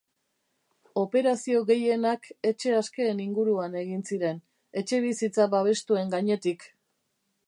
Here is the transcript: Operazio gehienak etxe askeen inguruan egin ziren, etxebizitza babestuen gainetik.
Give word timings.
Operazio 1.01 1.59
gehienak 1.71 2.25
etxe 2.51 2.73
askeen 2.77 3.21
inguruan 3.27 3.77
egin 3.83 4.01
ziren, 4.13 4.39
etxebizitza 4.83 5.47
babestuen 5.55 6.11
gainetik. 6.17 6.67